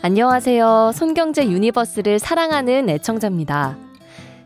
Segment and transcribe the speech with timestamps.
[0.00, 0.92] 안녕하세요.
[0.94, 3.76] 손경제 유니버스를 사랑하는 애청자입니다.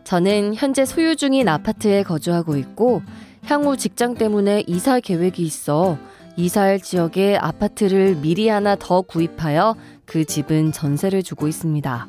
[0.03, 3.03] 저는 현재 소유 중인 아파트에 거주하고 있고
[3.45, 5.97] 향후 직장 때문에 이사 계획이 있어
[6.37, 12.07] 이사할 지역에 아파트를 미리 하나 더 구입하여 그 집은 전세를 주고 있습니다.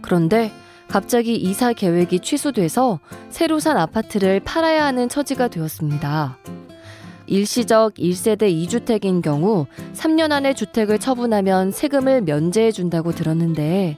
[0.00, 0.50] 그런데
[0.88, 6.38] 갑자기 이사 계획이 취소돼서 새로 산 아파트를 팔아야 하는 처지가 되었습니다.
[7.30, 13.96] 일시적 1세대 2주택인 경우 3년 안에 주택을 처분하면 세금을 면제해 준다고 들었는데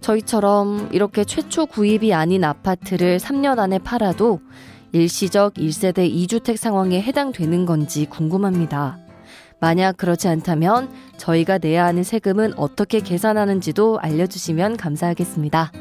[0.00, 4.40] 저희처럼 이렇게 최초 구입이 아닌 아파트를 3년 안에 팔아도
[4.92, 8.98] 일시적 1세대 2주택 상황에 해당되는 건지 궁금합니다.
[9.60, 15.72] 만약 그렇지 않다면 저희가 내야 하는 세금은 어떻게 계산하는지도 알려주시면 감사하겠습니다.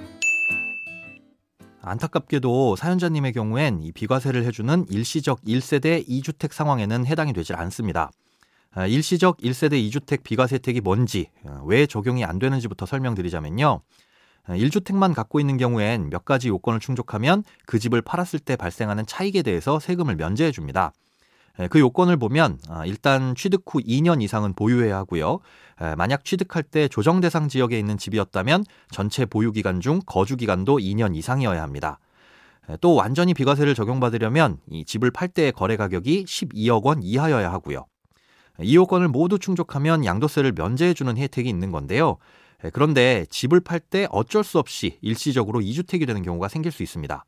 [1.85, 8.09] 안타깝게도 사연자님의 경우엔 이 비과세를 해주는 일시적 1세대 2주택 상황에는 해당이 되질 않습니다.
[8.71, 13.81] 아, 일시적 1세대 2주택 비과세 혜택이 뭔지, 어, 왜 적용이 안 되는지부터 설명드리자면요.
[14.47, 19.41] 1주택만 아, 갖고 있는 경우엔 몇 가지 요건을 충족하면 그 집을 팔았을 때 발생하는 차익에
[19.41, 20.93] 대해서 세금을 면제해 줍니다.
[21.69, 25.39] 그 요건을 보면 아, 일단 취득 후 2년 이상은 보유해야 하고요.
[25.97, 31.15] 만약 취득할 때 조정 대상 지역에 있는 집이었다면 전체 보유 기간 중 거주 기간도 2년
[31.15, 31.99] 이상이어야 합니다.
[32.81, 37.85] 또 완전히 비과세를 적용받으려면 이 집을 팔 때의 거래 가격이 12억 원 이하여야 하고요.
[38.61, 42.17] 이 요건을 모두 충족하면 양도세를 면제해주는 혜택이 있는 건데요.
[42.71, 47.25] 그런데 집을 팔 때 어쩔 수 없이 일시적으로 2주택이 되는 경우가 생길 수 있습니다.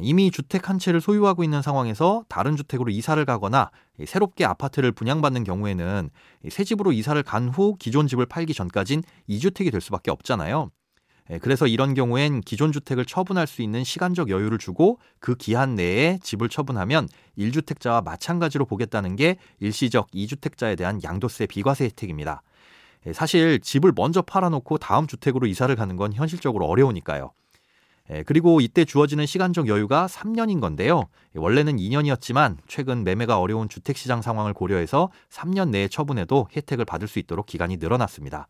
[0.00, 3.70] 이미 주택 한 채를 소유하고 있는 상황에서 다른 주택으로 이사를 가거나
[4.06, 6.10] 새롭게 아파트를 분양받는 경우에는
[6.48, 10.70] 새 집으로 이사를 간 후 기존 집을 팔기 전까진 2주택이 될 수밖에 없잖아요.
[11.40, 16.48] 그래서 이런 경우엔 기존 주택을 처분할 수 있는 시간적 여유를 주고 그 기한 내에 집을
[16.48, 17.08] 처분하면
[17.38, 22.42] 1주택자와 마찬가지로 보겠다는 게 일시적 2주택자에 대한 양도세 비과세 혜택입니다.
[23.12, 27.32] 사실 집을 먼저 팔아놓고 다음 주택으로 이사를 가는 건 현실적으로 어려우니까요.
[28.10, 31.04] 예, 그리고 이때 주어지는 시간적 여유가 3년인 건데요.
[31.34, 37.46] 원래는 2년이었지만 최근 매매가 어려운 주택시장 상황을 고려해서 3년 내에 처분해도 혜택을 받을 수 있도록
[37.46, 38.46] 기간이 늘어났습니다.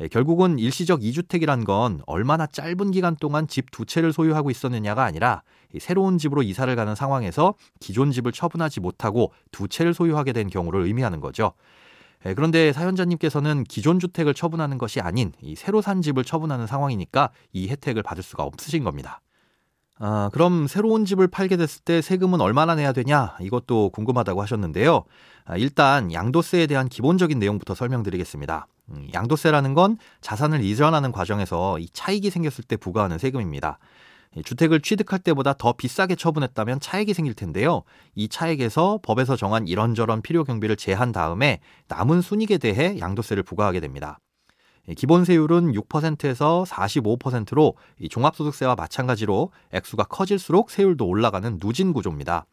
[0.00, 5.42] 예, 결국은 일시적 2주택이란 건 얼마나 짧은 기간 동안 집 두 채를 소유하고 있었느냐가 아니라
[5.78, 11.20] 새로운 집으로 이사를 가는 상황에서 기존 집을 처분하지 못하고 두 채를 소유하게 된 경우를 의미하는
[11.20, 11.52] 거죠.
[12.26, 17.68] 예, 그런데 사연자님께서는 기존 주택을 처분하는 것이 아닌 이 새로 산 집을 처분하는 상황이니까 이
[17.68, 19.20] 혜택을 받을 수가 없으신 겁니다.
[20.02, 23.36] 아, 그럼 새로운 집을 팔게 됐을 때 세금은 얼마나 내야 되냐?
[23.40, 25.04] 이것도 궁금하다고 하셨는데요.
[25.44, 28.66] 아, 일단 양도세에 대한 기본적인 내용부터 설명드리겠습니다.
[28.92, 33.78] 음, 양도세라는 건 자산을 이전하는 과정에서 이 차익이 생겼을 때 부과하는 세금입니다.
[34.44, 37.82] 주택을 취득할 때보다 더 비싸게 처분했다면 차액이 생길 텐데요.
[38.14, 44.20] 이 차액에서 법에서 정한 이런저런 필요 경비를 제한 다음에 남은 순익에 대해 양도세를 부과하게 됩니다.
[44.96, 47.74] 기본 세율은 6%에서 45%로
[48.08, 52.46] 종합소득세와 마찬가지로 액수가 커질수록 세율도 올라가는 누진 구조입니다.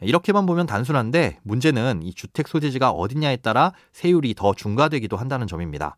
[0.00, 5.96] 이렇게만 보면 단순한데 문제는 이 주택 소재지가 어디냐에 따라 세율이 더 중과되기도 한다는 점입니다.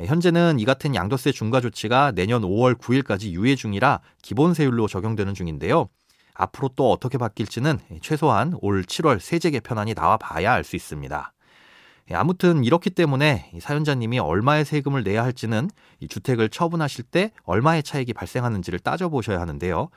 [0.00, 5.34] 예, 현재는 이 같은 양도세 중과 조치가 내년 5월 9일까지 유예 중이라 기본 세율로 적용되는
[5.34, 5.88] 중인데요.
[6.34, 11.32] 앞으로 또 어떻게 바뀔지는 최소한 올 7월 세제 개편안이 나와 봐야 알 수 있습니다.
[12.10, 15.70] 예, 아무튼 이렇기 때문에 사연자님이 얼마의 세금을 내야 할지는
[16.08, 19.88] 주택을 처분하실 때 얼마의 차익이 발생하는지를 따져보셔야 하는데요.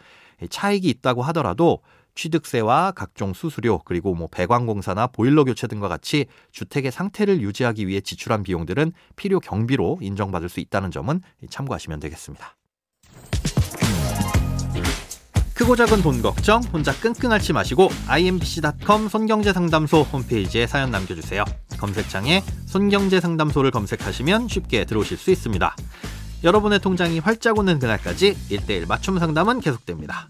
[0.41, 1.79] 예, 차익이 있다고 하더라도
[2.15, 8.43] 취득세와 각종 수수료 그리고 뭐 배관공사나 보일러 교체 등과 같이 주택의 상태를 유지하기 위해 지출한
[8.43, 12.55] 비용들은 필요 경비로 인정받을 수 있다는 점은 참고하시면 되겠습니다.
[15.55, 21.45] 크고 작은 돈 걱정 혼자 끙끙 앓지 마시고 imbc.com 손경제상담소 홈페이지에 사연 남겨주세요.
[21.79, 25.75] 검색창에 손경제상담소를 검색하시면 쉽게 들어오실 수 있습니다.
[26.43, 30.29] 여러분의 통장이 활짝 오는 그날까지 1대1 맞춤 상담은 계속됩니다.